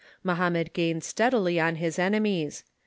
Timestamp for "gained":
0.73-1.03